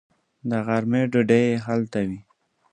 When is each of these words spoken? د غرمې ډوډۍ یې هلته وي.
د 0.49 0.51
غرمې 0.65 1.01
ډوډۍ 1.11 1.43
یې 1.51 1.61
هلته 1.65 1.99
وي. 2.07 2.19